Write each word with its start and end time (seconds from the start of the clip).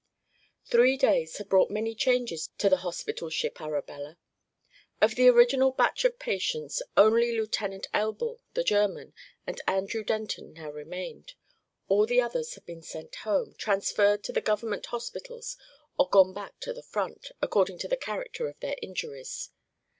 Three 0.65 0.97
days 0.97 1.37
had 1.37 1.47
brought 1.47 1.69
many 1.69 1.93
changes 1.93 2.49
to 2.57 2.69
the 2.69 2.77
hospital 2.77 3.29
ship 3.29 3.61
Arabella. 3.61 4.17
Of 4.99 5.13
the 5.13 5.27
original 5.27 5.69
batch 5.73 6.05
of 6.05 6.17
patients 6.17 6.81
only 6.97 7.37
Lieutenant 7.37 7.87
Elbl, 7.93 8.39
the 8.55 8.63
German, 8.63 9.13
and 9.45 9.61
Andrew 9.67 10.03
Denton 10.03 10.53
now 10.53 10.71
remained. 10.71 11.35
All 11.87 12.07
the 12.07 12.19
others 12.19 12.55
had 12.55 12.65
been 12.65 12.81
sent 12.81 13.13
home, 13.17 13.53
transferred 13.53 14.23
to 14.23 14.31
the 14.31 14.41
government 14.41 14.87
hospitals 14.87 15.55
or 15.99 16.09
gone 16.09 16.33
back 16.33 16.59
to 16.61 16.73
the 16.73 16.81
front, 16.81 17.31
according 17.39 17.77
to 17.77 17.87
the 17.87 17.95
character 17.95 18.47
of 18.47 18.59
their 18.59 18.77
injuries. 18.81 19.51